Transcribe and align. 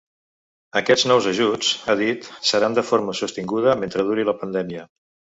Aquests 0.79 1.03
nous 1.09 1.25
ajuts, 1.31 1.67
ha 1.85 1.95
dit, 1.99 2.29
seran 2.51 2.77
“de 2.79 2.83
forma 2.87 3.15
sostinguda” 3.19 3.75
mentre 3.83 4.07
duri 4.09 4.25
la 4.31 4.35
pandèmia. 4.41 4.87